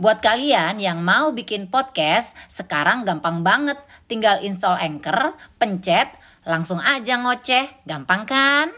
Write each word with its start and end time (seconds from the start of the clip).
Buat 0.00 0.24
kalian 0.24 0.80
yang 0.80 1.04
mau 1.04 1.28
bikin 1.36 1.68
podcast, 1.68 2.32
sekarang 2.48 3.04
gampang 3.04 3.44
banget. 3.44 3.76
Tinggal 4.08 4.40
install 4.40 4.80
Anchor, 4.80 5.36
pencet, 5.60 6.08
langsung 6.48 6.80
aja 6.80 7.20
ngoceh. 7.20 7.84
Gampang 7.84 8.24
kan? 8.24 8.72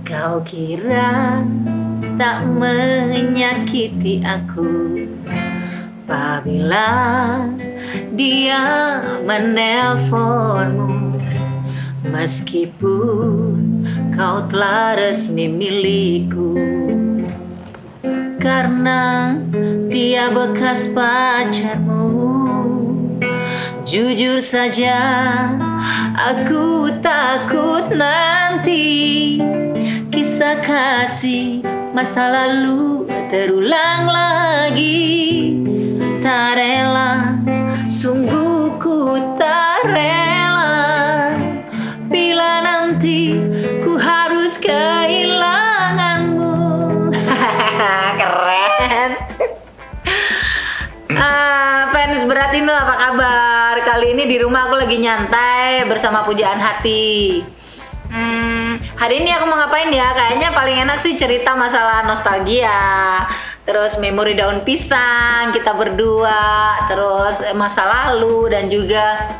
Kau 0.00 0.40
kira 0.48 1.44
tak 2.16 2.48
menyakiti 2.48 4.24
aku 4.24 4.96
Apabila 6.08 6.88
dia 8.16 8.64
menelponmu 9.28 11.20
Meskipun 12.08 13.51
kau 14.12 14.44
telah 14.46 14.94
resmi 15.00 15.48
milikku. 15.48 16.54
Karena 18.38 19.34
dia 19.88 20.28
bekas 20.28 20.90
pacarmu. 20.92 22.10
Jujur 23.82 24.40
saja 24.40 24.98
aku 26.16 26.88
takut 27.02 27.92
nanti. 27.92 29.36
Kisah 30.12 30.62
kasih 30.62 31.60
masa 31.92 32.30
lalu 32.30 33.04
terulang 33.28 34.06
lagi. 34.08 35.10
Tak 36.22 36.54
rela, 36.54 37.42
sungguh 37.90 38.78
ku 38.78 39.18
tak 39.34 39.82
rela. 39.90 41.34
Bila 42.06 42.62
nanti 42.62 43.41
harus 44.52 44.68
kehilanganmu 44.68 46.52
Keren 48.20 49.10
Ah, 51.12 51.88
fans 51.96 52.28
berat 52.28 52.52
ini 52.52 52.68
apa 52.68 52.94
kabar? 53.00 53.80
Kali 53.80 54.12
ini 54.12 54.28
di 54.28 54.36
rumah 54.36 54.68
aku 54.68 54.76
lagi 54.76 55.00
nyantai 55.00 55.88
bersama 55.88 56.28
pujaan 56.28 56.60
hati. 56.60 57.40
Hmm, 58.12 58.76
hari 59.00 59.24
ini 59.24 59.32
aku 59.32 59.48
mau 59.48 59.56
ngapain 59.56 59.88
ya? 59.88 60.12
Kayaknya 60.12 60.52
paling 60.52 60.84
enak 60.84 61.00
sih 61.00 61.16
cerita 61.16 61.56
masalah 61.56 62.04
nostalgia. 62.04 63.24
Terus 63.64 63.96
memori 63.96 64.36
daun 64.36 64.68
pisang 64.68 65.48
kita 65.56 65.72
berdua, 65.72 66.76
terus 66.92 67.40
masa 67.56 67.88
lalu 67.88 68.52
dan 68.52 68.68
juga 68.68 69.32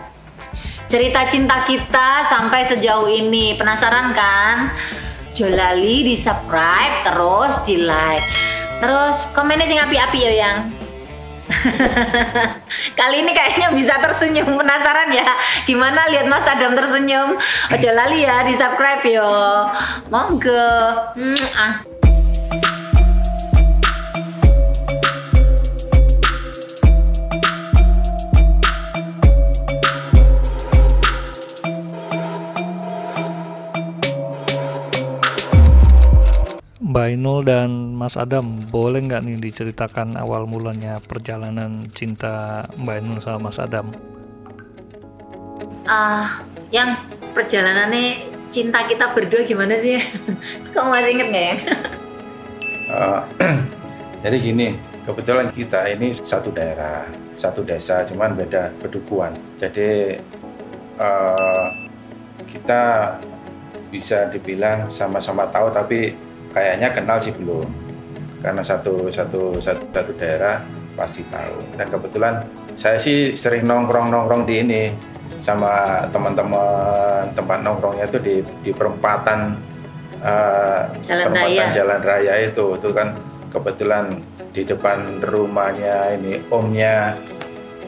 cerita 0.92 1.24
cinta 1.24 1.64
kita 1.64 2.20
sampai 2.28 2.68
sejauh 2.68 3.08
ini. 3.08 3.56
Penasaran 3.56 4.12
kan? 4.12 4.76
Jolali 5.32 6.04
di 6.04 6.12
subscribe 6.12 7.00
terus 7.08 7.64
di 7.64 7.80
like. 7.80 8.28
Terus 8.76 9.32
komennya 9.32 9.64
sing 9.64 9.80
api-api 9.80 10.20
ya 10.20 10.32
yang. 10.36 10.58
Kali 13.00 13.24
ini 13.24 13.32
kayaknya 13.32 13.72
bisa 13.72 13.96
tersenyum 14.04 14.56
penasaran 14.56 15.12
ya 15.12 15.32
gimana 15.64 16.12
lihat 16.12 16.28
Mas 16.28 16.44
Adam 16.44 16.76
tersenyum. 16.76 17.40
Ojo 17.72 17.90
lali 17.96 18.28
ya 18.28 18.44
di 18.44 18.52
subscribe 18.52 19.00
yo. 19.08 19.32
Monggo. 20.12 20.76
Hmm, 21.16 21.40
ah. 21.56 21.91
Inul 37.22 37.46
dan 37.46 37.94
Mas 37.94 38.18
Adam, 38.18 38.58
boleh 38.66 38.98
nggak 38.98 39.22
nih 39.22 39.38
diceritakan 39.38 40.18
awal 40.18 40.42
mulanya 40.42 40.98
perjalanan 40.98 41.86
cinta 41.94 42.66
Mbak 42.82 42.96
Inul 42.98 43.22
sama 43.22 43.46
Mas 43.46 43.62
Adam? 43.62 43.94
Ah, 45.86 46.42
yang 46.74 46.98
perjalanannya 47.30 48.26
cinta 48.50 48.82
kita 48.90 49.14
berdua 49.14 49.46
gimana 49.46 49.78
sih? 49.78 50.02
Kamu 50.74 50.90
masih 50.90 51.14
inget 51.14 51.28
nggak 51.30 51.46
ya? 51.46 51.56
Uh, 52.90 53.20
jadi 54.26 54.36
gini, 54.42 54.74
kebetulan 55.06 55.54
kita 55.54 55.94
ini 55.94 56.10
satu 56.10 56.50
daerah, 56.50 57.06
satu 57.30 57.62
desa, 57.62 58.02
cuman 58.02 58.34
beda 58.34 58.74
pedukuhan. 58.82 59.30
Jadi 59.62 60.18
uh, 60.98 61.70
kita 62.50 63.14
bisa 63.94 64.26
dibilang 64.26 64.90
sama-sama 64.90 65.46
tahu, 65.54 65.70
tapi 65.70 66.31
kayaknya 66.52 66.92
kenal 66.92 67.18
sih 67.18 67.34
belum. 67.34 67.66
Karena 68.42 68.62
satu 68.62 69.08
satu 69.08 69.56
satu, 69.58 69.84
satu 69.88 70.10
daerah 70.14 70.62
pasti 70.94 71.24
tahu. 71.26 71.58
Dan 71.74 71.86
kebetulan 71.88 72.34
saya 72.76 72.96
sih 73.00 73.32
sering 73.36 73.64
nongkrong 73.68 74.12
nongkrong 74.12 74.44
di 74.44 74.54
ini 74.60 74.82
sama 75.42 76.06
teman-teman 76.14 77.34
tempat 77.34 77.58
nongkrongnya 77.66 78.06
itu 78.06 78.18
di 78.22 78.34
di 78.62 78.70
perempatan 78.70 79.58
uh, 80.22 80.86
Jalan 81.02 81.34
perempatan 81.34 81.66
raya. 81.66 81.74
jalan 81.74 82.00
raya 82.00 82.34
itu 82.46 82.64
itu 82.78 82.88
kan 82.94 83.08
kebetulan 83.50 84.04
di 84.54 84.62
depan 84.62 85.18
rumahnya 85.24 86.14
ini 86.14 86.38
omnya 86.52 87.18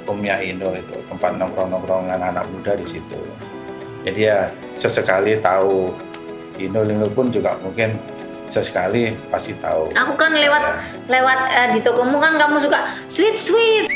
omnya 0.05 0.43
Inul 0.43 0.83
itu 0.83 0.99
tempat 1.09 1.39
nongkrong 1.39 1.71
nongkrongan 1.73 2.21
anak 2.21 2.45
muda 2.51 2.75
di 2.77 2.85
situ 2.85 3.21
jadi 4.05 4.21
ya 4.21 4.39
sesekali 4.77 5.39
tahu 5.41 5.95
Inul 6.59 6.91
Inul 6.91 7.11
pun 7.15 7.31
juga 7.31 7.57
mungkin 7.63 7.97
sesekali 8.55 9.05
pasti 9.29 9.53
tahu 9.59 9.91
Aku 9.93 10.15
kan 10.15 10.31
saya. 10.31 10.47
lewat 10.47 10.65
lewat 11.09 11.39
eh, 11.51 11.69
di 11.75 11.81
tokomu 11.81 12.17
kan 12.17 12.37
kamu 12.37 12.57
suka 12.59 12.79
sweet 13.07 13.35
sweet 13.35 13.91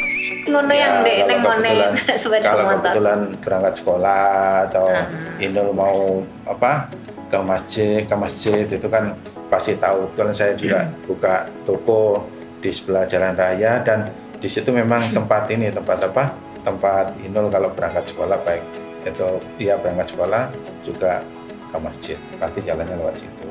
ngono 0.45 0.73
yang 0.73 1.01
dek 1.01 1.15
Ya, 1.15 1.23
kalau 1.23 1.29
neng 1.29 1.41
ngone 1.41 1.71
kebetulan- 1.71 2.19
sepeda 2.23 2.45
kalau 2.47 2.65
motor. 2.67 2.91
kebetulan 2.91 3.21
berangkat 3.39 3.75
sekolah 3.75 4.25
atau 4.67 4.87
Ah. 4.89 5.07
Inul 5.39 5.71
mau 5.71 5.99
apa 6.45 6.89
ke 7.27 7.39
masjid 7.39 8.03
ke 8.03 8.15
masjid 8.15 8.65
itu 8.65 8.87
kan 8.87 9.13
pasti 9.47 9.77
tahu 9.77 10.09
kebetulan 10.11 10.35
saya 10.35 10.53
juga 10.53 10.79
buka 11.05 11.35
toko 11.63 12.25
di 12.59 12.69
sebelah 12.69 13.05
jalan 13.05 13.33
raya 13.33 13.79
dan 13.81 14.09
di 14.35 14.47
situ 14.47 14.71
memang 14.71 14.99
tempat 15.11 15.47
ini 15.49 15.69
tempat 15.69 15.99
apa 16.03 16.33
tempat 16.61 17.13
Inul 17.21 17.49
kalau 17.49 17.71
berangkat 17.71 18.05
sekolah 18.07 18.41
baik 18.41 18.65
itu 19.05 19.29
dia 19.57 19.77
berangkat 19.77 20.11
sekolah 20.11 20.49
juga 20.81 21.21
ke 21.67 21.77
masjid 21.79 22.17
pasti 22.35 22.61
jalannya 22.61 22.97
lewat 22.97 23.17
situ 23.19 23.47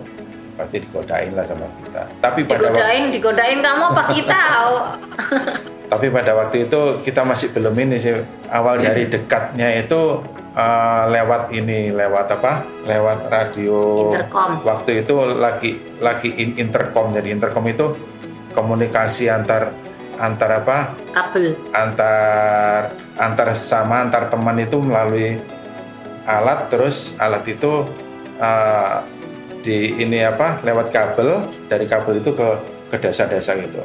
pasti 0.57 0.77
digodain 0.81 1.31
lah 1.37 1.45
sama 1.45 1.69
kita. 1.85 2.01
Tapi 2.19 2.39
pada 2.49 2.67
waktu 2.73 2.81
Digodain, 2.81 3.03
digodain 3.13 3.59
kamu 3.61 3.83
apa 3.93 4.03
kita? 4.09 4.41
Tapi 5.93 6.11
pada 6.11 6.31
waktu 6.35 6.67
itu 6.67 6.81
kita 6.99 7.21
masih 7.23 7.55
belum 7.55 7.71
ini 7.77 7.95
sih. 7.95 8.17
Awal 8.51 8.81
dari 8.81 9.07
dekatnya 9.07 9.71
itu 9.79 10.19
eh, 10.51 11.03
lewat 11.07 11.53
ini 11.55 11.93
lewat 11.95 12.27
apa? 12.41 12.65
Lewat 12.83 13.31
radio. 13.31 14.11
Intercom. 14.11 14.59
waktu 14.67 15.05
itu 15.05 15.15
lagi 15.37 15.71
lagi 16.03 16.29
in- 16.35 16.57
intercom. 16.59 17.15
Jadi 17.15 17.31
intercom 17.31 17.63
itu 17.71 17.95
komunikasi 18.51 19.31
antar 19.31 19.71
antar 20.17 20.65
apa? 20.65 20.77
Kabel. 21.15 21.55
antar 21.71 22.91
antar 23.15 23.47
sama 23.55 24.03
antar 24.03 24.27
teman 24.27 24.59
itu 24.59 24.83
melalui 24.83 25.39
alat. 26.27 26.67
Terus 26.67 27.15
alat 27.15 27.47
itu 27.47 27.87
eh, 28.43 28.97
di 29.59 29.97
ini 29.97 30.21
apa 30.21 30.61
lewat 30.61 30.89
kabel 30.89 31.29
dari 31.65 31.85
kabel 31.85 32.17
itu 32.17 32.31
ke 32.31 32.49
ke 32.87 32.97
desa-desa 32.99 33.57
gitu 33.57 33.81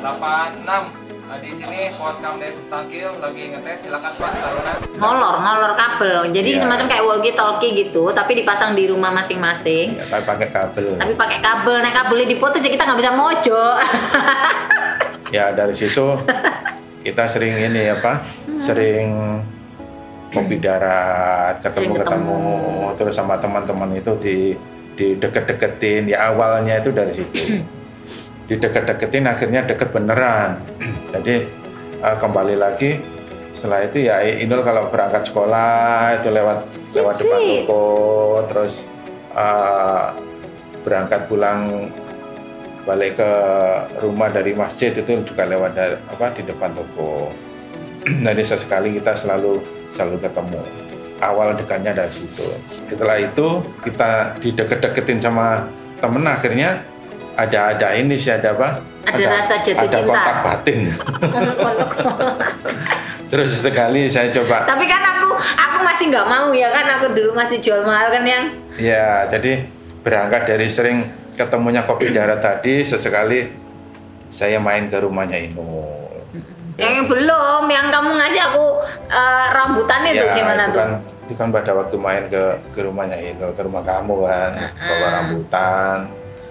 86 0.00 1.02
Nah, 1.24 1.40
di 1.40 1.50
sini 1.50 1.90
Poskam 1.96 2.36
Destakil 2.36 3.10
lagi 3.16 3.50
ngetes 3.50 3.88
silakan 3.88 4.12
Pak 4.12 4.30
Taruna. 4.30 4.72
Ngolor, 4.94 5.36
ngolor 5.40 5.72
kabel. 5.74 6.30
Jadi 6.30 6.50
Iya. 6.52 6.60
semacam 6.62 6.86
kayak 6.86 7.02
walkie 7.02 7.34
talkie 7.34 7.70
gitu, 7.74 8.12
tapi 8.12 8.38
dipasang 8.38 8.76
di 8.76 8.86
rumah 8.86 9.10
masing-masing. 9.10 9.98
ya, 9.98 10.04
tapi 10.06 10.22
pakai 10.22 10.46
kabel 10.46 10.94
Tapi 10.94 11.12
pakai 11.16 11.38
kabel, 11.40 11.80
nah 11.80 11.90
kabelnya 11.90 12.28
dipotong 12.28 12.60
jadi 12.60 12.70
kita 12.70 12.84
nggak 12.86 13.00
bisa 13.00 13.12
mojo. 13.16 13.62
ya 15.34 15.50
dari 15.50 15.74
situ 15.74 16.06
kita 17.02 17.26
sering 17.26 17.58
ini 17.58 17.90
apa 17.90 18.22
sering 18.60 19.40
kopi 20.30 20.56
darat 20.56 21.58
ketemu 21.58 21.74
Sering 21.74 21.92
ketemu. 21.96 22.36
ketemu 22.38 22.48
terus 22.94 23.14
sama 23.16 23.34
teman-teman 23.36 23.90
itu 23.92 24.12
di 24.16 24.36
di 24.94 25.18
deket-deketin 25.18 26.10
ya 26.10 26.30
awalnya 26.30 26.78
itu 26.78 26.90
dari 26.94 27.12
situ 27.14 27.62
di 28.48 28.54
deket-deketin 28.58 29.24
akhirnya 29.26 29.66
deket 29.66 29.90
beneran 29.90 30.58
jadi 31.10 31.46
eh, 32.02 32.16
kembali 32.18 32.56
lagi 32.58 33.02
setelah 33.54 33.86
itu 33.86 34.10
ya 34.10 34.18
Inul 34.22 34.66
kalau 34.66 34.90
berangkat 34.90 35.30
sekolah 35.30 36.18
itu 36.18 36.28
lewat 36.30 36.58
Sweet, 36.82 36.96
lewat 37.02 37.14
depan 37.22 37.40
toko 37.46 37.84
terus 38.50 38.74
eh, 39.34 40.06
berangkat 40.84 41.26
pulang 41.26 41.90
balik 42.84 43.16
ke 43.16 43.30
rumah 44.04 44.28
dari 44.28 44.52
masjid 44.52 44.92
itu 44.92 45.24
juga 45.24 45.48
lewat 45.48 45.72
dari, 45.72 45.96
apa 45.96 46.36
di 46.36 46.44
depan 46.44 46.70
toko. 46.76 47.32
Jadi 48.28 48.42
sesekali 48.44 48.92
kita 49.00 49.16
selalu 49.16 49.64
selalu 49.96 50.16
ketemu. 50.20 50.62
Awal 51.22 51.54
dekatnya 51.54 51.94
dari 51.94 52.10
situ. 52.10 52.42
Setelah 52.90 53.16
itu 53.22 53.62
kita 53.86 54.34
dideket-deketin 54.42 55.22
sama 55.22 55.62
temen. 55.98 56.26
Akhirnya 56.26 56.82
ada 57.38 57.74
ada 57.74 57.88
ini 57.94 58.18
sih 58.18 58.34
ada 58.34 58.54
apa? 58.54 58.82
Ada 59.04 59.24
rasa 59.30 59.54
jatuh 59.60 59.86
ada 59.86 59.98
cinta. 60.00 60.10
kontak 60.10 60.36
batin. 60.42 60.80
Terus 63.30 63.50
sekali 63.56 64.10
saya 64.10 64.30
coba. 64.34 64.66
Tapi 64.66 64.84
kan 64.86 65.02
aku 65.02 65.28
aku 65.38 65.78
masih 65.86 66.04
nggak 66.10 66.26
mau 66.26 66.50
ya 66.50 66.68
kan 66.70 66.86
aku 66.98 67.14
dulu 67.14 67.30
masih 67.34 67.58
jual 67.62 67.82
mahal 67.86 68.10
kan 68.10 68.24
yang? 68.26 68.44
Ya 68.78 69.26
jadi 69.30 69.66
berangkat 70.02 70.50
dari 70.50 70.66
sering 70.66 71.08
ketemunya 71.34 71.82
kopi 71.82 72.14
darat 72.14 72.42
tadi 72.42 72.82
sesekali 72.86 73.50
saya 74.30 74.58
main 74.58 74.90
ke 74.90 74.98
rumahnya 74.98 75.38
Inul 75.38 75.93
yang 76.74 77.06
belum 77.06 77.64
yang 77.70 77.86
kamu 77.90 78.10
ngasih 78.18 78.42
aku 78.50 78.66
eh, 79.06 79.46
rambutan 79.54 80.00
itu 80.10 80.24
gimana 80.34 80.66
itu 80.66 80.74
tuh? 80.74 80.80
kan 80.82 80.90
itu 81.24 81.32
kan 81.38 81.48
pada 81.54 81.72
waktu 81.72 81.96
main 81.96 82.26
ke 82.26 82.42
ke 82.74 82.80
rumahnya 82.82 83.16
Inul 83.16 83.54
ke 83.54 83.62
rumah 83.62 83.86
kamu 83.86 84.26
kan 84.26 84.50
bawa 84.74 85.08
rambutan 85.20 85.96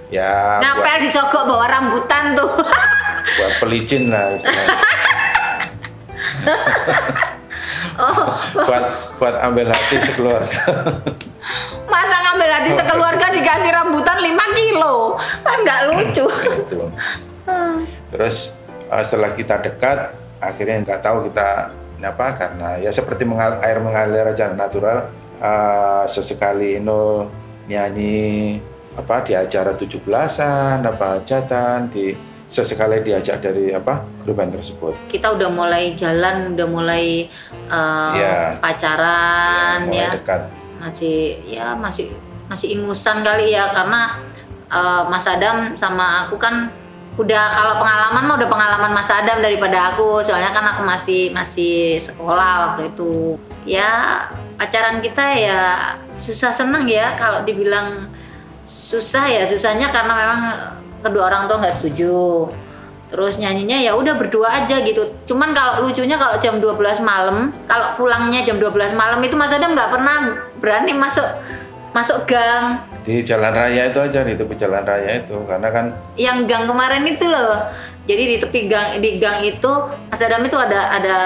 ya 0.08 0.64
buat, 0.64 0.64
Ngapel 0.64 0.98
disogok 1.04 1.44
bawa 1.46 1.66
rambutan 1.68 2.34
tuh. 2.40 2.52
buat 3.38 3.54
pelicin 3.60 4.12
lah 4.12 4.36
istilahnya 4.36 4.78
oh, 8.04 8.32
buat 8.64 8.84
buat 9.20 9.36
ambil 9.44 9.72
hati 9.72 9.96
sekeluarga 10.00 10.60
masa 11.94 12.16
ngambil 12.26 12.50
hati 12.50 12.72
sekeluarga 12.74 13.26
dikasih 13.30 13.72
rambutan 13.76 14.18
5 14.18 14.60
kilo? 14.60 15.20
Kan 15.44 15.58
nggak 15.62 15.82
lucu. 15.92 16.26
gitu. 16.26 16.88
Terus 18.10 18.56
setelah 19.02 19.34
kita 19.34 19.58
dekat, 19.60 19.98
akhirnya 20.38 20.84
nggak 20.84 21.02
tahu 21.02 21.26
kita 21.26 21.72
apa 22.04 22.36
karena 22.36 22.76
ya 22.78 22.92
seperti 22.92 23.24
mengal- 23.24 23.64
air 23.64 23.80
mengalir 23.80 24.28
aja 24.28 24.52
natural. 24.52 25.10
eh, 25.34 26.04
sesekali 26.06 26.78
Ino 26.78 27.28
nyanyi 27.68 28.56
apa 28.94 29.26
di 29.26 29.34
acara 29.34 29.74
17-an, 29.74 30.86
apa 30.86 31.20
hajatan, 31.20 31.90
di 31.90 32.16
sesekali 32.48 33.02
diajak 33.02 33.42
dari 33.42 33.74
apa 33.74 34.06
grup 34.22 34.38
band 34.38 34.54
tersebut. 34.54 34.94
Kita 35.10 35.34
udah 35.34 35.50
mulai 35.50 35.98
jalan, 35.98 36.54
udah 36.54 36.68
mulai 36.70 37.28
eh, 37.66 38.12
Iya. 38.14 38.62
pacaran 38.62 39.90
mulai 39.90 40.00
ya. 40.00 40.10
dekat. 40.16 40.42
Masih 40.80 41.18
ya 41.44 41.68
masih 41.74 42.14
masih 42.48 42.76
ingusan 42.76 43.24
kali 43.24 43.52
ya 43.52 43.68
karena 43.74 44.22
eh, 44.70 45.04
Mas 45.10 45.26
Adam 45.26 45.74
sama 45.74 46.24
aku 46.24 46.38
kan 46.38 46.70
udah 47.14 47.44
kalau 47.54 47.74
pengalaman 47.78 48.24
mah 48.26 48.36
udah 48.42 48.50
pengalaman 48.50 48.92
Mas 48.94 49.10
Adam 49.14 49.38
daripada 49.42 49.94
aku. 49.94 50.26
Soalnya 50.26 50.50
kan 50.50 50.66
aku 50.66 50.82
masih 50.82 51.30
masih 51.30 52.02
sekolah 52.02 52.74
waktu 52.74 52.90
itu. 52.90 53.38
Ya 53.70 54.26
pacaran 54.58 55.00
kita 55.04 55.24
ya 55.38 55.60
susah 56.18 56.50
senang 56.50 56.90
ya. 56.90 57.14
Kalau 57.14 57.46
dibilang 57.46 58.10
susah 58.66 59.30
ya 59.30 59.44
susahnya 59.46 59.92
karena 59.94 60.14
memang 60.16 60.42
kedua 61.06 61.30
orang 61.30 61.46
tua 61.46 61.62
nggak 61.62 61.76
setuju. 61.78 62.50
Terus 63.14 63.38
nyanyinya 63.38 63.78
ya 63.78 63.94
udah 63.94 64.18
berdua 64.18 64.66
aja 64.66 64.82
gitu. 64.82 65.14
Cuman 65.30 65.54
kalau 65.54 65.86
lucunya 65.86 66.18
kalau 66.18 66.42
jam 66.42 66.58
12 66.58 66.98
malam 67.06 67.54
kalau 67.70 67.94
pulangnya 67.94 68.42
jam 68.42 68.58
12 68.58 68.98
malam 68.98 69.22
itu 69.22 69.38
Mas 69.38 69.54
Adam 69.54 69.78
nggak 69.78 69.92
pernah 69.94 70.18
berani 70.58 70.98
masuk 70.98 71.30
masuk 71.94 72.26
gang 72.26 72.82
Di 73.04 73.20
jalan 73.20 73.52
raya 73.52 73.92
itu 73.92 74.00
aja 74.00 74.24
di 74.24 74.34
tepi 74.34 74.56
jalan 74.56 74.84
raya 74.88 75.20
itu 75.20 75.36
karena 75.44 75.68
kan 75.68 75.86
yang 76.16 76.48
gang 76.48 76.64
kemarin 76.64 77.04
itu 77.04 77.28
loh 77.28 77.68
jadi 78.08 78.24
di 78.32 78.36
tepi 78.40 78.72
gang 78.72 79.00
di 79.04 79.20
gang 79.20 79.44
itu 79.44 79.72
Mas 80.08 80.24
Adam 80.24 80.44
itu 80.44 80.56
ada 80.56 80.88
ada 80.88 81.18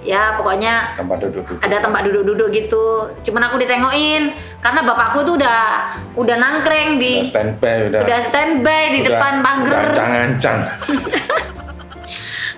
ya 0.00 0.38
pokoknya 0.38 0.94
tempat 0.96 1.18
duduk-duduk. 1.20 1.58
ada 1.60 1.76
tempat 1.82 2.00
duduk-duduk 2.06 2.48
gitu 2.54 2.84
cuman 3.28 3.42
aku 3.50 3.56
ditengokin 3.60 4.32
karena 4.64 4.80
bapakku 4.86 5.26
tuh 5.26 5.34
udah 5.36 5.90
udah 6.16 6.36
nangkreng 6.38 6.96
di 6.96 7.20
Udah 7.20 7.28
standby 7.28 7.76
udah. 7.92 8.00
udah 8.06 8.18
standby 8.24 8.82
di 8.94 8.98
udah 9.04 9.08
depan 9.12 9.32
pagar 9.44 9.86
Ancang-ancang. 9.92 10.58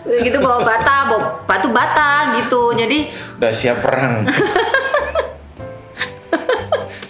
Gitu 0.01 0.41
bawa 0.41 0.65
bata 0.65 1.13
bawa 1.13 1.45
batu 1.45 1.69
bata 1.71 2.33
gitu 2.41 2.73
jadi 2.73 3.13
udah 3.37 3.53
siap 3.53 3.85
perang. 3.85 4.25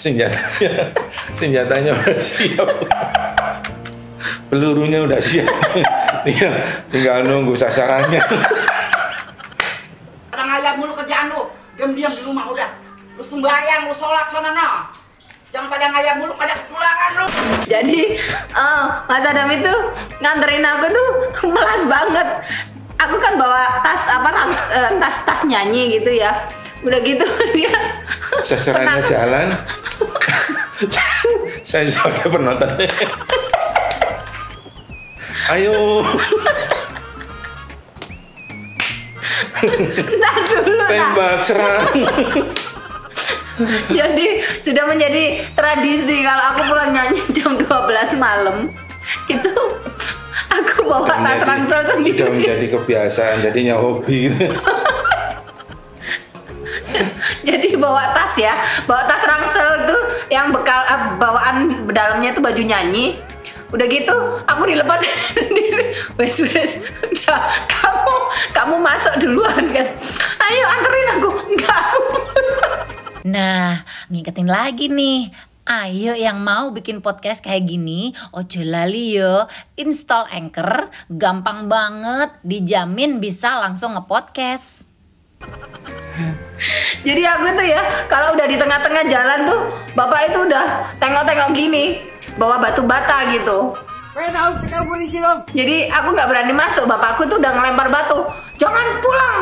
senjatanya, 0.01 0.89
senjatanya 1.39 1.93
udah 1.93 2.17
siap. 2.17 2.69
Pelurunya 4.49 5.05
udah 5.05 5.21
siap. 5.21 5.47
tinggal, 6.25 6.55
tinggal 6.89 7.19
nunggu 7.23 7.53
sasarannya. 7.53 8.25
Pada 10.33 10.43
ngayap 10.49 10.75
mulu 10.81 10.97
kerjaan 10.97 11.29
lu. 11.31 11.53
Diam-diam 11.77 12.13
di 12.13 12.23
rumah 12.25 12.49
udah. 12.49 12.69
Lu 13.21 13.23
sembahyang, 13.23 13.93
lu 13.93 13.95
sholat 13.95 14.33
sana 14.33 14.51
no. 14.57 14.69
Jangan 15.53 15.69
pada 15.69 15.87
ngayap 15.93 16.17
mulu, 16.25 16.33
pada 16.35 16.55
kepulangan 16.57 17.11
lu. 17.21 17.27
jadi 17.67 18.01
eh, 18.55 18.85
Mas 19.07 19.25
Adam 19.27 19.51
itu 19.51 19.75
nganterin 20.19 20.63
aku 20.63 20.87
tuh 20.91 21.09
melas 21.55 21.83
banget 21.87 22.29
aku 23.01 23.17
kan 23.19 23.35
bawa 23.35 23.83
tas 23.83 24.07
apa 24.07 24.29
rams, 24.31 24.61
eh, 24.71 24.91
tas 24.99 25.17
tas 25.27 25.41
nyanyi 25.47 25.99
gitu 25.99 26.11
ya 26.15 26.47
udah 26.87 26.99
gitu 27.03 27.27
dia 27.57 27.75
Sasarannya 28.41 29.03
jalan. 29.05 29.49
Saya 31.69 31.91
sebagai 31.91 32.33
penontonnya. 32.33 32.89
Ayo, 35.51 36.07
dulu 40.63 40.79
nah. 40.79 40.89
tembak, 40.89 41.43
serang. 41.43 41.91
jadi 43.99 44.27
sudah 44.63 44.87
menjadi 44.89 45.45
tradisi 45.53 46.25
kalau 46.25 46.45
aku 46.55 46.65
pulang 46.71 46.97
nyanyi 46.97 47.21
jam 47.35 47.61
12 47.61 47.69
malam 48.17 48.73
itu 49.29 49.53
aku 50.49 50.89
bawa 50.89 51.13
tas 51.13 51.45
ransel 51.45 51.85
Sudah 51.85 51.99
sendiri 51.99 52.25
menjadi 52.31 52.67
kebiasaan, 52.79 53.37
jadinya 53.43 53.77
hobi. 53.77 54.33
Jadi 57.49 57.77
bawa 57.77 58.13
tas 58.13 58.37
ya. 58.37 58.55
Bawa 58.85 59.05
tas 59.09 59.23
ransel 59.25 59.87
tuh 59.89 60.01
yang 60.29 60.53
bekal 60.53 60.81
eh, 60.87 61.03
bawaan 61.17 61.89
dalamnya 61.91 62.37
tuh 62.37 62.43
baju 62.45 62.63
nyanyi. 62.63 63.19
Udah 63.71 63.87
gitu 63.87 64.15
aku 64.45 64.63
dilepas 64.67 65.01
sendiri. 65.37 65.95
Wes 66.19 66.43
wes. 66.43 66.83
Udah 67.07 67.41
kamu 67.71 68.17
kamu 68.53 68.75
masuk 68.83 69.15
duluan 69.23 69.65
kan. 69.71 69.87
Ayo 70.51 70.65
anterin 70.67 71.09
aku. 71.19 71.31
Enggak. 71.55 71.81
Aku 71.95 72.05
Nah, 73.21 73.85
ngingetin 74.09 74.49
lagi 74.49 74.89
nih. 74.89 75.29
Ayo 75.71 76.17
yang 76.17 76.41
mau 76.43 76.73
bikin 76.75 76.99
podcast 76.99 77.45
kayak 77.45 77.69
gini, 77.69 78.11
ojo 78.33 78.65
lali 78.65 79.15
yo. 79.21 79.45
Install 79.79 80.27
Anchor, 80.33 80.91
gampang 81.13 81.71
banget, 81.71 82.33
dijamin 82.43 83.23
bisa 83.23 83.61
langsung 83.61 83.95
nge-podcast. 83.95 84.80
Jadi 87.07 87.23
aku 87.25 87.45
tuh 87.57 87.67
ya, 87.67 87.83
kalau 88.07 88.37
udah 88.37 88.47
di 88.47 88.57
tengah-tengah 88.61 89.05
jalan 89.09 89.39
tuh, 89.49 89.61
bapak 89.97 90.33
itu 90.33 90.39
udah 90.45 90.65
tengok-tengok 91.01 91.49
gini, 91.57 91.85
bawa 92.37 92.61
batu 92.61 92.85
bata 92.85 93.29
gitu. 93.33 93.73
Jadi 95.55 95.77
aku 95.89 96.09
nggak 96.13 96.29
berani 96.29 96.53
masuk, 96.53 96.85
bapakku 96.85 97.25
tuh 97.31 97.39
udah 97.39 97.53
ngelempar 97.57 97.89
batu. 97.89 98.27
Jangan 98.59 99.01
pulang. 99.01 99.39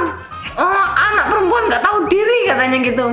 Oh, 0.59 0.87
anak 0.95 1.31
perempuan 1.33 1.65
nggak 1.67 1.83
tahu 1.83 2.07
diri 2.07 2.47
katanya 2.47 2.79
gitu. 2.85 3.07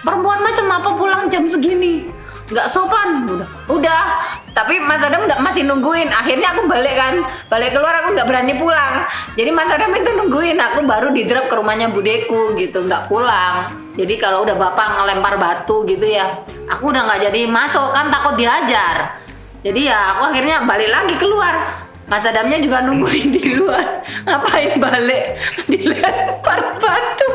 Perempuan 0.00 0.40
macam 0.40 0.66
apa 0.72 0.90
pulang 0.96 1.22
jam 1.28 1.44
segini? 1.44 2.08
Nggak 2.50 2.66
sopan. 2.66 3.24
Udah, 3.30 3.48
udah. 3.70 4.02
Tapi 4.50 4.82
Mas 4.82 5.00
Adam 5.06 5.24
nggak 5.24 5.40
masih 5.40 5.62
nungguin. 5.64 6.10
Akhirnya 6.10 6.52
aku 6.52 6.66
balik 6.66 6.94
kan, 6.98 7.14
balik 7.46 7.70
keluar 7.72 8.02
aku 8.02 8.18
nggak 8.18 8.28
berani 8.28 8.54
pulang. 8.58 9.06
Jadi 9.38 9.50
Mas 9.54 9.70
Adam 9.70 9.94
itu 9.94 10.10
nungguin. 10.10 10.58
Aku 10.58 10.82
baru 10.84 11.14
di 11.14 11.24
drop 11.24 11.46
ke 11.46 11.54
rumahnya 11.54 11.94
budeku 11.94 12.58
gitu, 12.58 12.84
nggak 12.84 13.06
pulang. 13.06 13.70
Jadi 13.94 14.14
kalau 14.18 14.42
udah 14.42 14.58
bapak 14.58 14.98
ngelempar 14.98 15.34
batu 15.38 15.86
gitu 15.86 16.06
ya, 16.06 16.42
aku 16.66 16.90
udah 16.90 17.06
nggak 17.06 17.30
jadi 17.30 17.46
masuk 17.46 17.94
kan 17.94 18.10
takut 18.10 18.34
dihajar. 18.34 19.18
Jadi 19.60 19.92
ya 19.92 20.16
aku 20.16 20.34
akhirnya 20.34 20.66
balik 20.66 20.90
lagi 20.90 21.14
keluar. 21.20 21.86
Mas 22.10 22.26
Adamnya 22.26 22.58
juga 22.58 22.82
nungguin 22.82 23.30
di 23.30 23.54
luar. 23.54 24.02
Ngapain 24.26 24.82
balik? 24.82 25.38
Dilempar 25.70 26.74
batu. 26.74 27.30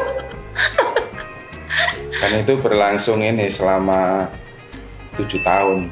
kan 2.16 2.32
itu 2.32 2.54
berlangsung 2.60 3.20
ini 3.24 3.52
selama 3.52 4.28
tujuh 5.16 5.40
tahun. 5.42 5.90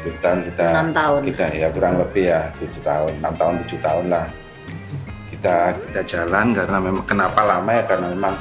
Tujuh 0.00 0.20
tahun 0.22 0.38
kita 0.48 0.66
Enam 0.72 0.90
tahun. 0.96 1.20
kita 1.28 1.44
ya 1.52 1.68
kurang 1.74 1.94
lebih 2.00 2.24
ya 2.30 2.40
tujuh 2.56 2.82
tahun. 2.82 3.12
Enam 3.20 3.34
tahun 3.36 3.54
tujuh 3.66 3.78
tahun 3.82 4.06
lah. 4.08 4.26
Kita 5.30 5.56
kita 5.90 6.00
jalan 6.06 6.46
karena 6.56 6.78
memang 6.78 7.04
kenapa 7.04 7.40
lama 7.44 7.70
ya? 7.70 7.82
Karena 7.84 8.06
memang 8.08 8.34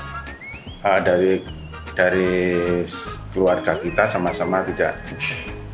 uh, 0.85 0.99
dari 1.03 1.43
dari 1.97 2.31
keluarga 3.35 3.75
kita 3.75 4.07
sama-sama 4.07 4.63
tidak 4.63 4.95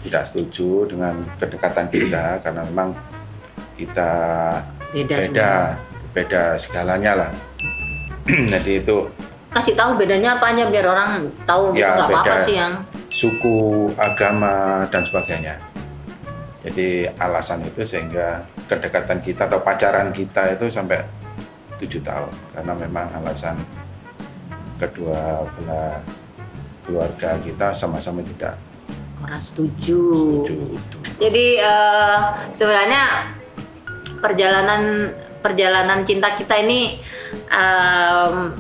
tidak 0.02 0.24
setuju 0.26 0.90
dengan 0.90 1.22
kedekatan 1.38 1.88
kita. 1.92 2.42
Karena 2.42 2.62
memang 2.66 2.90
kita 3.76 4.12
Beda 4.96 5.16
beda 5.20 5.52
beda 6.16 6.44
segalanya 6.56 7.12
lah. 7.14 7.32
Jadi 8.56 8.82
itu 8.82 9.06
Kasih 9.56 9.72
tahu 9.72 9.96
bedanya 9.96 10.36
apanya 10.36 10.68
biar 10.68 10.84
orang 10.84 11.32
tahu 11.48 11.72
gitu 11.72 11.88
Ya, 11.88 11.96
nggak 11.96 12.12
apa-apa 12.12 12.36
sih 12.44 12.56
yang. 12.60 12.74
Suku, 13.16 13.88
agama 13.96 14.84
dan 14.92 15.08
sebagainya. 15.08 15.56
Jadi 16.66 17.08
alasan 17.22 17.64
itu 17.64 17.86
sehingga 17.88 18.44
kedekatan 18.68 19.22
kita 19.24 19.48
atau 19.48 19.62
pacaran 19.62 20.12
kita 20.12 20.58
itu 20.58 20.68
sampai 20.68 21.06
tujuh 21.80 22.02
tahun 22.02 22.34
karena 22.58 22.74
memang 22.74 23.08
alasan 23.22 23.56
kedua 24.82 25.46
belah 25.56 26.02
keluarga 26.84 27.38
kita 27.40 27.72
sama-sama 27.72 28.26
tidak 28.36 28.58
Orang 29.22 29.42
setuju. 29.42 30.02
setuju. 30.12 30.58
Jadi 31.18 31.46
eh, 31.58 32.20
sebenarnya 32.54 33.32
perjalanan 34.20 35.14
perjalanan 35.42 36.02
cinta 36.02 36.34
kita 36.34 36.62
ini 36.62 36.98
em, 37.54 38.54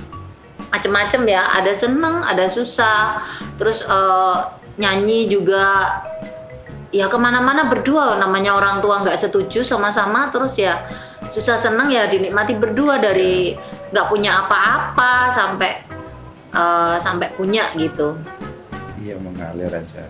macem-macem 0.75 1.24
ya. 1.25 1.48
Ada 1.55 1.72
seneng, 1.72 2.22
ada 2.22 2.51
susah. 2.51 3.24
Terus 3.55 3.82
eh, 3.88 4.36
nyanyi 4.75 5.32
juga 5.32 5.96
ya 6.91 7.08
ke 7.08 7.17
mana-mana 7.17 7.72
berdua. 7.72 8.20
Namanya 8.20 8.60
orang 8.60 8.84
tua 8.84 9.00
nggak 9.01 9.15
setuju 9.15 9.63
sama-sama. 9.63 10.29
Terus 10.36 10.60
ya 10.60 10.84
susah 11.32 11.55
seneng 11.55 11.89
ya 11.89 12.05
dinikmati 12.12 12.60
berdua 12.60 13.00
dari 13.00 13.55
nggak 13.89 14.08
punya 14.12 14.46
apa-apa 14.46 15.32
sampai 15.32 15.72
eh, 16.51 16.96
sampai 17.00 17.27
punya 17.39 17.72
gitu. 17.79 18.20
Iya 19.00 19.15
mengalir 19.22 19.72
aja. 19.72 20.05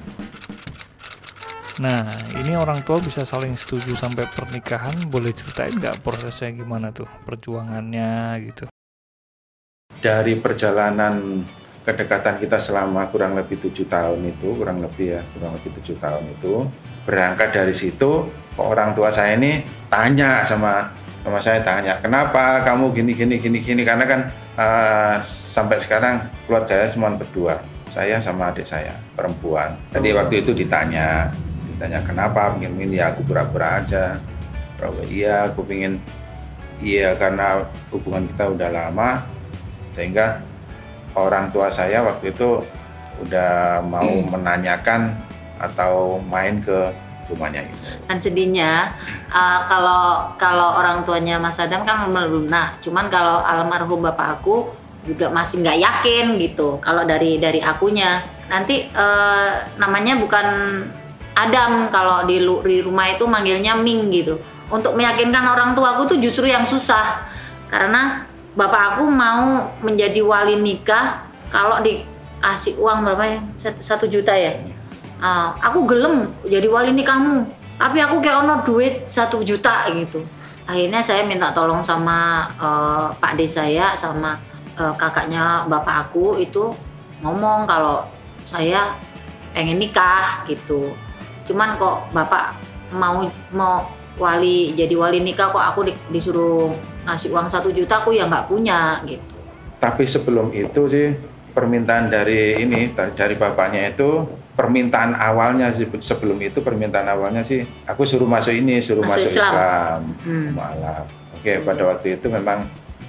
Nah, 1.75 2.07
ini 2.39 2.55
orang 2.55 2.79
tua 2.87 3.03
bisa 3.03 3.27
saling 3.27 3.59
setuju 3.59 3.99
sampai 3.99 4.23
pernikahan. 4.31 4.95
Boleh 5.11 5.35
ceritain 5.35 5.75
nggak 5.75 5.99
prosesnya 6.07 6.55
gimana 6.55 6.95
tuh, 6.95 7.03
perjuangannya 7.27 8.39
gitu? 8.47 8.71
Dari 10.05 10.37
perjalanan 10.37 11.41
kedekatan 11.81 12.37
kita 12.37 12.61
selama 12.61 13.09
kurang 13.09 13.33
lebih 13.33 13.57
tujuh 13.57 13.89
tahun 13.89 14.21
itu, 14.37 14.53
kurang 14.53 14.77
lebih 14.85 15.17
ya, 15.17 15.21
kurang 15.33 15.57
lebih 15.57 15.73
tujuh 15.81 15.97
tahun 15.97 16.29
itu, 16.29 16.61
berangkat 17.09 17.49
dari 17.49 17.73
situ, 17.73 18.29
kok 18.29 18.67
orang 18.69 18.93
tua 18.93 19.09
saya 19.09 19.33
ini 19.33 19.65
tanya 19.89 20.45
sama 20.45 20.93
sama 21.25 21.41
saya 21.41 21.65
tanya, 21.65 21.97
kenapa 21.97 22.61
kamu 22.61 22.93
gini 22.93 23.17
gini 23.17 23.41
gini 23.41 23.57
gini? 23.65 23.81
Karena 23.81 24.05
kan 24.05 24.29
eh, 24.53 25.15
sampai 25.25 25.81
sekarang 25.81 26.29
keluarga 26.45 26.85
saya 26.85 26.89
semua 26.93 27.09
berdua, 27.17 27.57
saya 27.89 28.21
sama 28.21 28.53
adik 28.53 28.69
saya 28.69 28.93
perempuan. 29.17 29.73
Jadi 29.89 30.13
waktu 30.13 30.45
itu 30.45 30.53
ditanya, 30.53 31.33
ditanya 31.73 32.05
kenapa? 32.05 32.53
Mungkin 32.53 32.77
ini 32.77 33.01
ya 33.01 33.09
aku 33.09 33.25
pura-pura 33.25 33.81
aja. 33.81 34.21
Pura-pura, 34.77 35.05
iya, 35.09 35.49
aku 35.49 35.65
pingin 35.65 35.97
iya 36.83 37.15
karena 37.15 37.63
hubungan 37.87 38.27
kita 38.27 38.51
udah 38.51 38.69
lama 38.69 39.23
sehingga 39.95 40.43
orang 41.15 41.49
tua 41.49 41.71
saya 41.71 42.03
waktu 42.03 42.35
itu 42.35 42.59
udah 43.25 43.79
mau 43.87 44.11
menanyakan 44.27 45.15
atau 45.55 46.19
main 46.19 46.59
ke 46.59 46.91
rumahnya 47.31 47.65
itu. 47.65 47.75
kan 48.05 48.19
sedihnya 48.21 48.93
uh, 49.31 49.59
kalau 49.65 50.29
kalau 50.37 50.77
orang 50.77 51.01
tuanya 51.07 51.41
Mas 51.41 51.57
Adam 51.57 51.81
kan 51.81 52.05
melunak 52.11 52.77
cuman 52.83 53.09
kalau 53.09 53.41
almarhum 53.41 54.03
bapak 54.03 54.43
aku 54.43 54.69
juga 55.05 55.29
masih 55.29 55.61
nggak 55.61 55.79
yakin 55.79 56.25
gitu 56.41 56.81
kalau 56.81 57.05
dari 57.05 57.37
dari 57.37 57.61
akunya. 57.61 58.25
Nanti 58.49 58.89
uh, 58.93 59.77
namanya 59.77 60.17
bukan 60.17 60.45
Adam 61.37 61.89
kalau 61.93 62.25
di, 62.25 62.41
di 62.41 62.77
rumah 62.81 63.13
itu 63.13 63.25
manggilnya 63.29 63.77
Ming 63.77 64.09
gitu. 64.09 64.41
Untuk 64.65 64.97
meyakinkan 64.97 65.45
orang 65.45 65.77
tua 65.77 65.97
aku 65.97 66.17
tuh 66.17 66.17
justru 66.17 66.49
yang 66.49 66.65
susah. 66.65 67.21
Karena 67.69 68.25
bapak 68.55 68.97
aku 68.97 69.03
mau 69.11 69.67
menjadi 69.83 70.23
wali 70.23 70.55
nikah 70.55 71.27
kalau 71.51 71.83
dikasih 71.83 72.79
uang 72.79 73.03
berapa 73.03 73.23
ya? 73.27 73.39
Sat- 73.59 73.83
satu 73.83 74.07
juta 74.07 74.31
ya? 74.31 74.55
Ah, 75.19 75.55
aku 75.59 75.83
gelem 75.87 76.31
jadi 76.47 76.67
wali 76.67 76.91
nikahmu 76.91 77.47
tapi 77.75 77.99
aku 77.99 78.23
kayak 78.23 78.47
ono 78.47 78.63
duit 78.63 79.03
satu 79.11 79.43
juta 79.43 79.83
gitu. 79.91 80.23
Akhirnya 80.65 81.03
saya 81.03 81.21
minta 81.27 81.51
tolong 81.51 81.83
sama 81.83 82.47
eh, 82.55 83.07
pak 83.19 83.35
de 83.35 83.45
saya 83.45 83.93
sama 83.99 84.39
eh, 84.79 84.93
kakaknya 84.95 85.67
bapak 85.67 86.09
aku 86.09 86.39
itu 86.39 86.71
ngomong 87.19 87.67
kalau 87.67 88.07
saya 88.47 88.95
pengen 89.51 89.79
nikah 89.79 90.47
gitu. 90.47 90.95
Cuman 91.43 91.75
kok 91.75 92.07
bapak 92.15 92.55
mau 92.95 93.27
mau 93.51 93.91
wali 94.15 94.71
jadi 94.71 94.95
wali 94.95 95.19
nikah 95.19 95.51
kok 95.51 95.59
aku 95.59 95.91
di- 95.91 95.99
disuruh 96.15 96.71
ngasih 97.05 97.29
uang 97.29 97.47
satu 97.47 97.69
juta 97.69 97.99
aku 97.99 98.11
ya 98.11 98.25
nggak 98.25 98.45
punya 98.45 98.99
gitu 99.03 99.23
Tapi 99.75 100.03
sebelum 100.03 100.49
itu 100.49 100.81
sih 100.85 101.13
permintaan 101.51 102.07
dari 102.07 102.57
ini 102.57 102.89
dari 102.91 103.35
bapaknya 103.35 103.87
itu 103.87 104.23
permintaan 104.51 105.13
awalnya 105.13 105.69
sih 105.69 105.85
sebelum 105.93 106.39
itu 106.39 106.59
permintaan 106.59 107.05
awalnya 107.05 107.41
sih 107.41 107.59
aku 107.83 108.03
suruh 108.03 108.25
masuk 108.25 108.51
ini 108.51 108.79
suruh 108.79 109.01
Masuk 109.01 109.19
masuk, 109.19 109.29
Islam. 109.29 109.51
Islam, 109.51 109.99
Hmm. 110.21 110.47
mualaf. 110.51 111.05
Oke 111.35 111.53
pada 111.61 111.81
waktu 111.85 112.07
itu 112.13 112.27
memang 112.27 112.65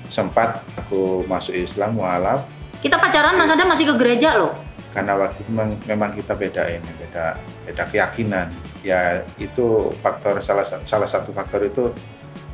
sempat 0.07 0.61
aku 0.77 1.25
masuk 1.25 1.57
Islam 1.57 1.95
mualaf 1.95 2.47
kita 2.77 2.95
pacaran 2.95 3.35
mas 3.35 3.49
Adam 3.49 3.67
masih 3.67 3.89
ke 3.89 3.95
gereja 3.97 4.37
loh 4.37 4.55
karena 4.93 5.13
waktu 5.15 5.39
itu 5.39 5.51
memang, 5.51 5.71
memang 5.85 6.11
kita 6.13 6.33
beda 6.33 6.63
ini 6.69 6.91
beda 6.97 7.35
beda 7.65 7.83
keyakinan 7.85 8.47
ya 8.81 9.01
itu 9.37 9.67
faktor 9.97 10.39
salah 10.39 10.63
sa- 10.63 10.81
salah 10.83 11.05
satu 11.05 11.31
faktor 11.31 11.65
itu 11.65 11.91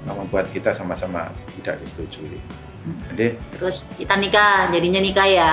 membuat 0.06 0.50
kita 0.50 0.74
sama-sama 0.74 1.30
tidak 1.58 1.78
disetujui. 1.82 2.38
Jadi 3.10 3.38
terus 3.54 3.86
kita 3.94 4.18
nikah 4.18 4.70
jadinya 4.74 4.98
nikah 4.98 5.28
ya. 5.28 5.50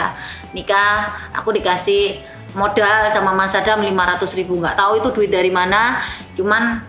Nikah 0.53 1.13
aku 1.37 1.53
dikasih 1.53 2.17
modal 2.57 3.13
sama 3.13 3.37
Mas 3.37 3.53
Adam 3.53 3.85
500 3.85 4.39
ribu. 4.39 4.57
Nggak 4.57 4.77
tahu 4.77 4.91
itu 4.97 5.09
duit 5.13 5.29
dari 5.29 5.53
mana 5.53 6.01
cuman 6.33 6.81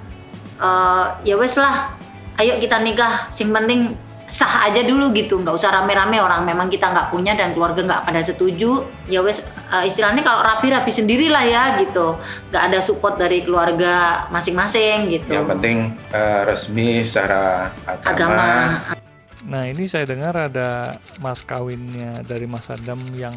eh, 0.57 1.07
ya 1.29 1.37
wes 1.37 1.61
lah. 1.61 1.93
Ayo 2.41 2.57
kita 2.57 2.81
nikah 2.81 3.29
sing 3.29 3.53
penting 3.53 3.93
sah 4.25 4.65
aja 4.65 4.81
dulu 4.81 5.13
gitu. 5.13 5.37
Nggak 5.45 5.61
usah 5.61 5.77
rame-rame 5.77 6.17
orang 6.25 6.49
memang 6.49 6.73
kita 6.73 6.89
nggak 6.89 7.13
punya 7.13 7.37
dan 7.37 7.53
keluarga 7.53 7.85
nggak 7.85 8.03
pada 8.09 8.25
setuju 8.25 8.89
ya 9.13 9.21
wes 9.21 9.45
eh, 9.71 9.85
istilahnya 9.87 10.23
kalau 10.27 10.43
rapi-rapi 10.43 10.91
sendirilah 10.91 11.45
ya 11.47 11.63
gitu 11.81 12.19
nggak 12.51 12.63
ada 12.71 12.79
support 12.83 13.17
dari 13.17 13.47
keluarga 13.47 14.27
masing-masing 14.29 15.09
gitu 15.11 15.33
yang 15.33 15.49
penting 15.49 15.95
eh, 16.11 16.43
resmi 16.45 17.07
secara 17.07 17.73
agama, 17.87 18.07
agama 18.11 18.99
Nah, 19.41 19.65
ini 19.65 19.89
saya 19.89 20.05
dengar 20.05 20.37
ada 20.37 21.01
mas 21.17 21.41
kawinnya 21.49 22.21
dari 22.29 22.45
Mas 22.45 22.69
Adam 22.69 23.01
yang 23.17 23.33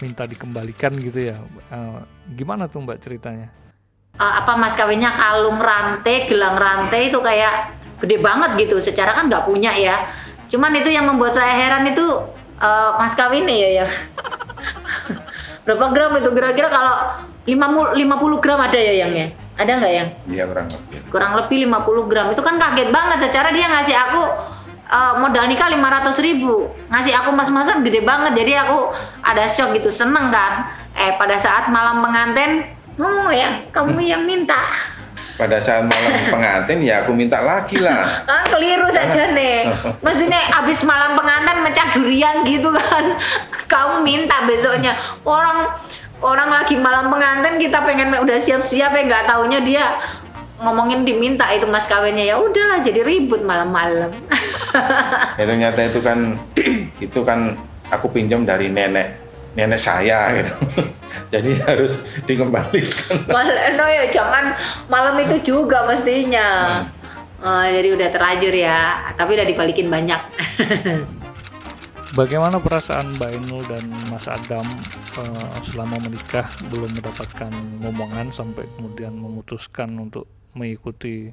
minta 0.00 0.24
dikembalikan 0.24 0.96
gitu 0.96 1.28
ya. 1.28 1.36
Eh, 1.68 2.00
gimana 2.34 2.72
tuh 2.72 2.80
Mbak 2.80 2.98
ceritanya? 3.04 3.52
uh, 4.18 4.32
apa 4.44 4.52
mas 4.58 4.74
kawinnya 4.76 5.14
kalung 5.14 5.60
rantai, 5.60 6.28
gelang 6.28 6.58
rantai 6.58 7.08
itu 7.08 7.18
kayak 7.22 7.72
gede 8.02 8.18
banget 8.20 8.66
gitu. 8.66 8.76
Secara 8.82 9.14
kan 9.14 9.30
nggak 9.30 9.46
punya 9.46 9.72
ya. 9.78 10.10
Cuman 10.50 10.74
itu 10.76 10.92
yang 10.92 11.08
membuat 11.08 11.32
saya 11.32 11.54
heran 11.56 11.88
itu 11.88 12.04
uh, 12.60 12.98
mas 12.98 13.14
kawinnya 13.16 13.54
ya 13.54 13.68
ya. 13.82 13.86
Berapa 15.62 15.94
gram 15.94 16.12
itu 16.18 16.30
kira-kira 16.34 16.68
kalau 16.68 16.94
50, 17.46 17.94
50 17.94 18.42
gram 18.42 18.58
ada 18.58 18.78
ya 18.78 18.94
yang 19.06 19.12
ya? 19.14 19.26
Ada 19.52 19.72
nggak 19.78 19.92
yang? 19.92 20.08
dia 20.26 20.44
kurang 20.48 20.66
lebih 20.66 20.98
Kurang 21.12 21.32
lebih 21.38 21.58
50 21.68 22.10
gram. 22.10 22.26
Itu 22.32 22.42
kan 22.42 22.56
kaget 22.58 22.88
banget. 22.90 23.18
Secara 23.28 23.48
dia 23.52 23.66
ngasih 23.68 23.94
aku 23.94 24.22
uh, 24.90 25.14
modal 25.20 25.44
nikah 25.46 25.68
500 25.70 26.18
ribu. 26.24 26.72
Ngasih 26.88 27.12
aku 27.14 27.30
mas-masan 27.36 27.84
gede 27.84 28.00
banget. 28.02 28.32
Jadi 28.32 28.52
aku 28.58 28.90
ada 29.22 29.44
shock 29.46 29.76
gitu. 29.76 29.92
Seneng 29.92 30.32
kan. 30.32 30.72
Eh 30.96 31.14
pada 31.20 31.36
saat 31.38 31.68
malam 31.68 32.00
pengantin, 32.02 32.68
oh 32.98 33.30
ya 33.30 33.64
kamu 33.70 34.02
yang 34.12 34.24
minta. 34.24 34.60
Pada 35.36 35.56
saat 35.58 35.88
malam 35.88 36.12
pengantin 36.28 36.78
ya 36.84 37.04
aku 37.04 37.16
minta 37.16 37.40
lagi 37.40 37.80
lah. 37.80 38.04
Kan 38.28 38.44
keliru 38.52 38.88
saja 38.92 39.32
nih. 39.32 39.68
Maksudnya 40.04 40.40
abis 40.62 40.84
malam 40.84 41.16
pengantin 41.16 41.58
mecah 41.64 41.88
durian 41.92 42.44
gitu 42.44 42.68
kan. 42.72 43.16
Kamu 43.72 44.04
minta 44.04 44.44
besoknya. 44.44 44.92
Orang 45.24 45.72
orang 46.22 46.50
lagi 46.52 46.76
malam 46.78 47.08
pengantin 47.08 47.58
kita 47.58 47.82
pengen 47.82 48.14
udah 48.20 48.38
siap-siap 48.38 48.94
ya 48.94 49.02
nggak 49.08 49.26
taunya 49.26 49.58
dia 49.64 49.84
ngomongin 50.62 51.02
diminta 51.02 51.48
itu 51.50 51.66
mas 51.66 51.88
kawinnya. 51.88 52.22
Ya 52.22 52.36
udahlah 52.38 52.84
jadi 52.84 53.00
ribut 53.02 53.42
malam-malam. 53.42 54.12
Ya 55.36 55.44
ternyata 55.44 55.84
itu 55.84 56.00
kan 56.00 56.40
itu 56.96 57.20
kan 57.28 57.60
aku 57.92 58.08
pinjam 58.08 58.48
dari 58.48 58.72
nenek 58.72 59.20
nenek 59.52 59.76
saya 59.76 60.32
gitu 60.32 60.56
jadi 61.30 61.50
harus 61.68 61.96
dikembalikan. 62.24 63.26
No 63.76 63.86
ya 63.88 64.08
jangan 64.10 64.56
malam 64.86 65.16
itu 65.22 65.54
juga 65.54 65.84
mestinya. 65.86 66.80
Eh, 67.42 67.68
jadi 67.74 67.88
udah 67.98 68.08
terlanjur 68.14 68.54
ya 68.54 69.12
tapi 69.18 69.34
udah 69.34 69.46
dibalikin 69.46 69.90
banyak. 69.90 70.20
Bagaimana 72.12 72.60
perasaan 72.60 73.16
Mbak 73.16 73.30
dan 73.72 73.84
Mas 74.12 74.28
Adam 74.28 74.66
eh, 75.16 75.56
selama 75.72 75.96
menikah 76.04 76.44
belum 76.68 76.92
mendapatkan 76.92 77.52
momongan 77.80 78.30
sampai 78.36 78.68
kemudian 78.76 79.16
memutuskan 79.16 79.90
untuk 79.96 80.28
mengikuti 80.52 81.32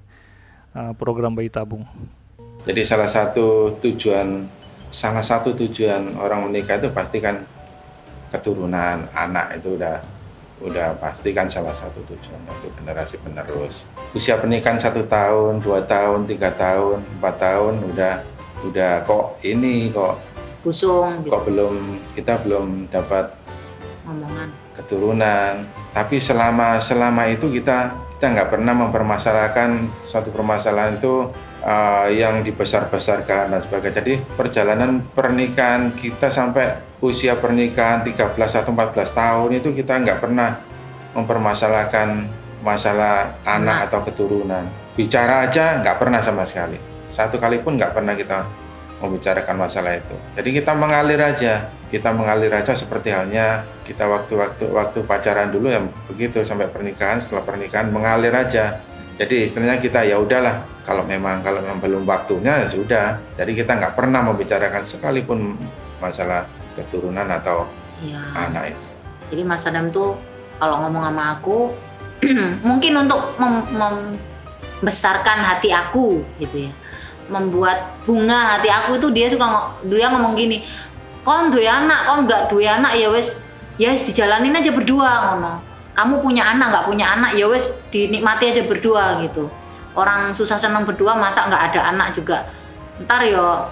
eh, 0.74 0.94
program 0.96 1.36
bayi 1.36 1.52
tabung? 1.52 1.84
jadi 2.68 2.82
salah 2.84 3.08
satu 3.08 3.78
tujuan 3.80 4.48
salah 4.90 5.24
satu 5.24 5.54
tujuan 5.54 6.18
orang 6.18 6.50
menikah 6.50 6.82
itu 6.82 6.90
pasti 6.92 7.22
kan 7.22 7.46
keturunan 8.30 9.10
anak 9.14 9.58
itu 9.58 9.76
udah 9.76 9.98
udah 10.60 10.92
pasti 11.00 11.32
kan 11.32 11.48
salah 11.48 11.72
satu 11.72 12.04
tujuan 12.04 12.42
untuk 12.52 12.72
generasi 12.76 13.16
penerus. 13.24 13.88
Usia 14.12 14.36
pernikahan 14.36 14.76
satu 14.76 15.08
tahun, 15.08 15.64
dua 15.64 15.88
tahun, 15.88 16.28
tiga 16.28 16.52
tahun, 16.52 17.00
empat 17.20 17.36
tahun 17.40 17.74
udah 17.96 18.14
udah 18.68 18.92
kok 19.08 19.40
ini 19.48 19.88
kok 19.88 20.20
busung 20.60 21.24
gitu 21.24 21.32
kok 21.32 21.48
belum 21.48 21.76
kita 22.12 22.44
belum 22.44 22.92
dapat 22.92 23.32
omongan 24.04 24.52
keturunan. 24.76 25.64
Tapi 25.96 26.20
selama 26.20 26.84
selama 26.84 27.32
itu 27.32 27.48
kita 27.48 27.96
kita 28.20 28.36
nggak 28.36 28.52
pernah 28.52 28.76
mempermasalahkan 28.76 29.88
suatu 29.96 30.28
permasalahan 30.28 31.00
itu 31.00 31.32
uh, 31.64 32.08
yang 32.12 32.42
dibesar-besarkan 32.44 33.54
dan 33.54 33.60
sebagainya. 33.64 33.96
Jadi 34.04 34.14
perjalanan 34.36 35.04
pernikahan 35.14 35.96
kita 35.96 36.32
sampai 36.32 36.80
usia 37.00 37.40
pernikahan 37.40 38.04
13 38.04 38.36
atau 38.36 38.72
14 38.76 38.96
tahun 39.16 39.50
itu 39.56 39.70
kita 39.72 40.04
nggak 40.04 40.20
pernah 40.20 40.60
mempermasalahkan 41.16 42.28
masalah 42.60 43.40
anak 43.48 43.90
atau 43.90 44.04
keturunan. 44.04 44.68
Bicara 44.96 45.48
aja 45.48 45.80
nggak 45.80 45.96
pernah 45.96 46.20
sama 46.20 46.44
sekali. 46.44 46.76
Satu 47.08 47.40
kali 47.40 47.64
pun 47.64 47.80
nggak 47.80 47.96
pernah 47.96 48.14
kita 48.14 48.46
membicarakan 49.00 49.56
masalah 49.56 49.96
itu. 49.96 50.16
Jadi 50.36 50.50
kita 50.60 50.76
mengalir 50.76 51.24
aja, 51.24 51.72
kita 51.88 52.12
mengalir 52.12 52.52
aja 52.52 52.76
seperti 52.76 53.16
halnya 53.16 53.64
kita 53.88 54.06
waktu-waktu 54.06 54.70
waktu 54.70 55.00
pacaran 55.08 55.50
dulu 55.50 55.74
ya 55.74 55.82
begitu 56.06 56.46
sampai 56.46 56.70
pernikahan, 56.70 57.18
setelah 57.18 57.42
pernikahan 57.42 57.90
mengalir 57.90 58.36
aja. 58.36 58.84
Jadi 59.20 59.44
istilahnya 59.44 59.84
kita 59.84 60.00
ya 60.08 60.16
udahlah 60.16 60.64
kalau 60.88 61.04
memang 61.04 61.44
kalau 61.44 61.60
memang 61.60 61.84
belum 61.84 62.08
waktunya 62.08 62.64
ya 62.64 62.68
sudah. 62.72 63.20
Jadi 63.36 63.52
kita 63.52 63.76
nggak 63.76 63.94
pernah 64.00 64.24
membicarakan 64.24 64.88
sekalipun 64.88 65.60
masalah 66.00 66.48
keturunan 66.80 67.28
atau 67.28 67.68
Iya. 68.00 68.24
anak 68.32 68.72
itu. 68.72 68.86
Jadi 69.36 69.42
Mas 69.44 69.68
Adam 69.68 69.92
tuh 69.92 70.16
kalau 70.56 70.88
ngomong 70.88 71.04
sama 71.04 71.36
aku 71.36 71.76
mungkin 72.68 73.04
untuk 73.04 73.36
mem- 73.36 73.68
membesarkan 73.76 75.44
hati 75.44 75.76
aku 75.76 76.24
gitu 76.40 76.72
ya. 76.72 76.74
Membuat 77.28 78.00
bunga 78.08 78.56
hati 78.56 78.72
aku 78.72 78.96
itu 79.04 79.08
dia 79.12 79.28
suka 79.28 79.76
dia 79.84 80.08
ngomong 80.16 80.40
gini, 80.40 80.64
"Kon 81.28 81.52
duwe 81.52 81.68
anak, 81.68 82.08
kon 82.08 82.24
nggak 82.24 82.48
duwe 82.48 82.66
anak 82.66 82.96
ya 82.96 83.12
wes 83.12 83.38
ya 83.76 83.92
wes 83.92 84.08
dijalanin 84.08 84.56
aja 84.56 84.72
berdua 84.72 85.12
ngono. 85.36 85.60
Kamu 86.00 86.24
punya 86.24 86.48
anak 86.48 86.72
nggak 86.72 86.86
punya 86.88 87.12
anak 87.12 87.36
ya 87.36 87.52
wes 87.52 87.76
dinikmati 87.92 88.56
aja 88.56 88.64
berdua 88.64 89.20
gitu. 89.20 89.52
Orang 90.00 90.32
susah 90.32 90.56
senang 90.56 90.88
berdua 90.88 91.20
masa 91.20 91.44
nggak 91.52 91.76
ada 91.76 91.92
anak 91.92 92.16
juga. 92.16 92.48
Ntar 93.04 93.28
yo 93.28 93.68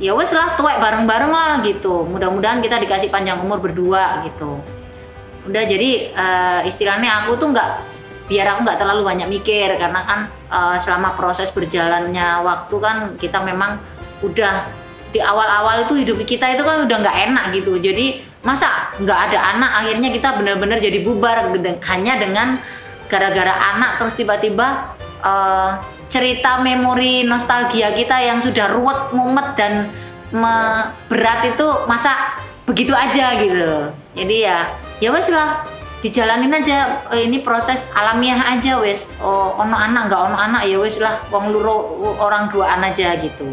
ya 0.00 0.16
wes 0.16 0.32
lah 0.32 0.56
tuwek 0.56 0.80
bareng-bareng 0.80 1.28
lah 1.28 1.60
gitu 1.60 2.08
mudah-mudahan 2.08 2.64
kita 2.64 2.80
dikasih 2.80 3.12
panjang 3.12 3.36
umur 3.36 3.60
berdua 3.60 4.24
gitu 4.24 4.56
udah 5.44 5.62
jadi 5.68 5.90
eh, 6.08 6.60
istilahnya 6.64 7.24
aku 7.24 7.36
tuh 7.36 7.52
nggak 7.52 7.70
biar 8.32 8.48
aku 8.56 8.64
nggak 8.64 8.80
terlalu 8.80 9.04
banyak 9.04 9.28
mikir 9.28 9.76
karena 9.76 10.00
kan 10.08 10.20
eh, 10.48 10.76
selama 10.80 11.12
proses 11.12 11.52
berjalannya 11.52 12.40
waktu 12.40 12.76
kan 12.80 12.96
kita 13.20 13.44
memang 13.44 13.76
udah 14.24 14.72
di 15.12 15.20
awal-awal 15.20 15.84
itu 15.84 16.00
hidup 16.00 16.16
kita 16.24 16.56
itu 16.56 16.64
kan 16.64 16.88
udah 16.88 16.96
nggak 17.04 17.16
enak 17.28 17.44
gitu 17.60 17.76
jadi 17.76 18.24
masa 18.40 18.96
nggak 18.96 19.18
ada 19.30 19.38
anak 19.56 19.70
akhirnya 19.84 20.08
kita 20.08 20.32
benar-benar 20.40 20.80
jadi 20.80 21.04
bubar 21.04 21.52
hanya 21.92 22.16
dengan 22.16 22.56
gara-gara 23.10 23.52
anak 23.76 24.00
terus 24.00 24.16
tiba-tiba 24.16 24.96
eh, 25.20 25.70
cerita 26.10 26.58
memori 26.58 27.22
nostalgia 27.22 27.94
kita 27.94 28.18
yang 28.18 28.42
sudah 28.42 28.66
ruwet 28.72 29.14
mumet 29.14 29.54
dan 29.54 29.86
me- 30.34 30.90
berat 31.06 31.54
itu 31.54 31.66
masa 31.86 32.34
begitu 32.66 32.90
aja 32.94 33.34
gitu. 33.38 33.94
Jadi 34.18 34.36
ya 34.42 34.66
ya 34.98 35.10
wes 35.14 35.30
lah 35.30 35.62
dijalanin 36.02 36.50
aja 36.50 37.02
Eh, 37.14 37.26
ini 37.30 37.42
proses 37.42 37.86
alamiah 37.94 38.42
aja 38.50 38.78
wes. 38.82 39.06
Oh 39.22 39.54
ono 39.58 39.74
anak 39.78 40.10
nggak 40.10 40.22
ono 40.30 40.36
anak 40.38 40.62
ya 40.66 40.78
wes 40.82 40.98
lah 40.98 41.14
wong 41.30 41.54
luru 41.54 42.02
orang 42.18 42.50
duaan 42.50 42.82
aja 42.82 43.14
gitu 43.18 43.46